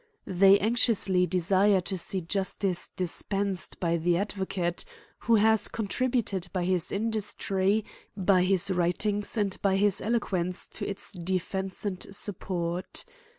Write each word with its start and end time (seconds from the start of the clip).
They 0.25 0.57
anxious 0.57 1.07
ly 1.09 1.25
desire 1.25 1.79
to 1.81 1.95
see 1.95 2.21
justice 2.21 2.89
dispensed 2.95 3.79
by 3.79 3.97
the 3.97 4.17
advocate, 4.17 4.83
^who 5.25 5.37
has 5.37 5.67
contributed 5.67 6.47
by 6.51 6.63
his 6.65 6.91
industry, 6.91 7.85
by 8.17 8.41
his 8.43 8.69
wri 8.71 8.97
tings, 8.97 9.37
and 9.37 9.61
by 9.61 9.75
his 9.75 10.01
eloquence 10.01 10.67
to 10.69 10.87
its 10.89 11.11
defence 11.11 11.85
and 11.85 12.03
support. 12.09 13.05